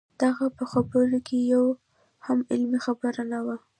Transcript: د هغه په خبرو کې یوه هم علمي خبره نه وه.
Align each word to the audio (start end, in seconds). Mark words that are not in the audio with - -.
د 0.19 0.21
هغه 0.35 0.47
په 0.57 0.63
خبرو 0.71 1.17
کې 1.27 1.37
یوه 1.53 1.73
هم 2.25 2.39
علمي 2.51 2.79
خبره 2.85 3.21
نه 3.31 3.39
وه. 3.45 3.55